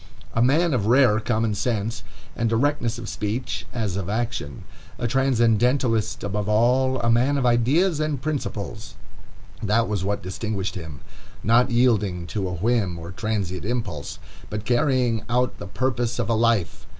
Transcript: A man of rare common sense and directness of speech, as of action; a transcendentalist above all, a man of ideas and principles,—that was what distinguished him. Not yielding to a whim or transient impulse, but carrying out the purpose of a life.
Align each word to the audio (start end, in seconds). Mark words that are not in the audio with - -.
A 0.33 0.41
man 0.41 0.73
of 0.73 0.87
rare 0.87 1.19
common 1.19 1.53
sense 1.53 2.01
and 2.35 2.49
directness 2.49 2.97
of 2.97 3.07
speech, 3.07 3.67
as 3.71 3.95
of 3.97 4.09
action; 4.09 4.63
a 4.97 5.05
transcendentalist 5.07 6.23
above 6.23 6.49
all, 6.49 6.99
a 7.01 7.11
man 7.11 7.37
of 7.37 7.45
ideas 7.45 7.99
and 7.99 8.19
principles,—that 8.19 9.87
was 9.87 10.03
what 10.03 10.23
distinguished 10.23 10.73
him. 10.73 11.01
Not 11.43 11.69
yielding 11.69 12.25
to 12.33 12.47
a 12.47 12.53
whim 12.53 12.97
or 12.97 13.11
transient 13.11 13.63
impulse, 13.63 14.17
but 14.49 14.65
carrying 14.65 15.21
out 15.29 15.59
the 15.59 15.67
purpose 15.67 16.17
of 16.17 16.29
a 16.29 16.33
life. 16.33 16.87